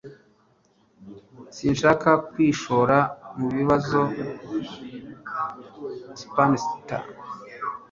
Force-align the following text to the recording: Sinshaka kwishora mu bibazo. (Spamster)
Sinshaka 1.57 2.09
kwishora 2.29 2.97
mu 3.37 3.47
bibazo. 3.55 3.99
(Spamster) 6.21 7.03